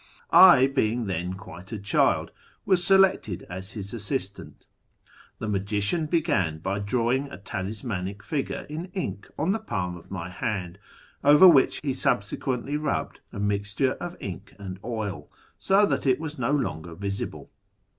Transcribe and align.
I, 0.31 0.65
being 0.65 1.05
then 1.05 1.35
quite 1.35 1.71
a 1.71 1.77
child, 1.77 2.31
was 2.65 2.83
selected 2.83 3.43
as 3.51 3.73
his 3.73 3.93
assistant. 3.93 4.65
The 5.37 5.47
magician 5.47 6.07
began 6.07 6.57
by 6.57 6.79
drawing 6.79 7.27
a 7.31 7.37
talismanic 7.37 8.23
figure 8.23 8.65
in 8.67 8.85
ink 8.95 9.29
on 9.37 9.51
the 9.51 9.59
jDalm 9.59 9.95
of 9.99 10.09
my 10.09 10.29
hand, 10.29 10.79
over 11.23 11.47
which 11.47 11.81
he 11.83 11.93
subsequently 11.93 12.77
rubbed 12.77 13.19
a 13.31 13.39
mixture 13.39 13.91
of 14.01 14.17
ink 14.19 14.55
and 14.57 14.79
oil, 14.83 15.29
so 15.59 15.85
that 15.85 16.07
it 16.07 16.19
was 16.19 16.39
no 16.39 16.49
longer 16.51 16.95
visible. 16.95 17.51